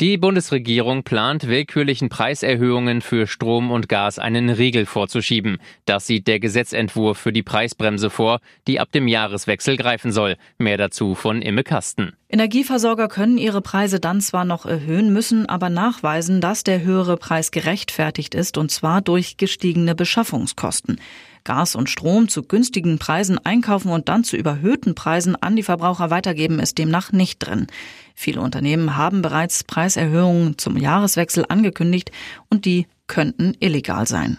[0.00, 5.58] Die Bundesregierung plant, willkürlichen Preiserhöhungen für Strom und Gas einen Riegel vorzuschieben.
[5.86, 8.38] Das sieht der Gesetzentwurf für die Preisbremse vor,
[8.68, 10.36] die ab dem Jahreswechsel greifen soll.
[10.56, 12.12] Mehr dazu von Imme Kasten.
[12.28, 17.50] Energieversorger können ihre Preise dann zwar noch erhöhen, müssen aber nachweisen, dass der höhere Preis
[17.50, 21.00] gerechtfertigt ist, und zwar durch gestiegene Beschaffungskosten.
[21.44, 26.10] Gas und Strom zu günstigen Preisen einkaufen und dann zu überhöhten Preisen an die Verbraucher
[26.10, 27.66] weitergeben, ist demnach nicht drin.
[28.14, 32.10] Viele Unternehmen haben bereits Preiserhöhungen zum Jahreswechsel angekündigt
[32.50, 34.38] und die könnten illegal sein.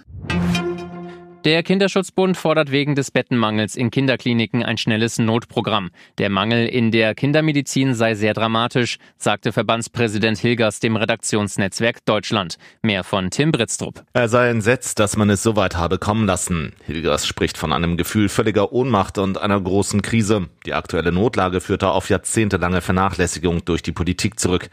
[1.46, 5.90] Der Kinderschutzbund fordert wegen des Bettenmangels in Kinderkliniken ein schnelles Notprogramm.
[6.18, 12.58] Der Mangel in der Kindermedizin sei sehr dramatisch, sagte Verbandspräsident Hilgers dem Redaktionsnetzwerk Deutschland.
[12.82, 14.04] Mehr von Tim Britztrup.
[14.12, 16.74] Er sei entsetzt, dass man es so weit habe kommen lassen.
[16.86, 20.50] Hilgers spricht von einem Gefühl völliger Ohnmacht und einer großen Krise.
[20.66, 24.70] Die aktuelle Notlage führte auf jahrzehntelange Vernachlässigung durch die Politik zurück.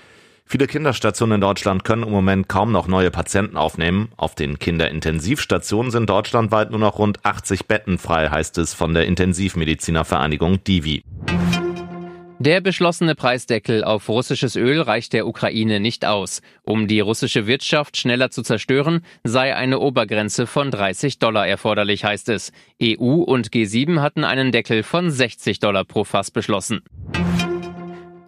[0.49, 4.13] Viele Kinderstationen in Deutschland können im Moment kaum noch neue Patienten aufnehmen.
[4.17, 9.07] Auf den Kinderintensivstationen sind deutschlandweit nur noch rund 80 Betten frei, heißt es von der
[9.07, 11.03] Intensivmedizinervereinigung Divi.
[12.39, 16.43] Der beschlossene Preisdeckel auf russisches Öl reicht der Ukraine nicht aus.
[16.63, 22.29] Um die russische Wirtschaft schneller zu zerstören, sei eine Obergrenze von 30 Dollar erforderlich, heißt
[22.29, 22.53] es.
[22.81, 26.83] EU und G7 hatten einen Deckel von 60 Dollar pro Fass beschlossen.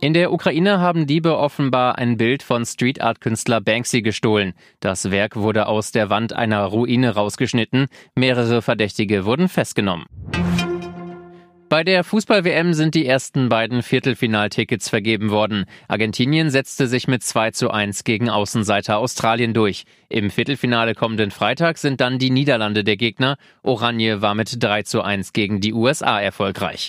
[0.00, 4.54] In der Ukraine haben Diebe offenbar ein Bild von Street Art Künstler Banksy gestohlen.
[4.78, 7.88] Das Werk wurde aus der Wand einer Ruine rausgeschnitten.
[8.14, 10.06] Mehrere Verdächtige wurden festgenommen.
[11.68, 15.64] Bei der Fußball-WM sind die ersten beiden Viertelfinaltickets vergeben worden.
[15.88, 19.84] Argentinien setzte sich mit 2 zu 1 gegen Außenseiter Australien durch.
[20.08, 23.36] Im Viertelfinale kommenden Freitag sind dann die Niederlande der Gegner.
[23.64, 26.88] Oranje war mit 3 zu 1 gegen die USA erfolgreich.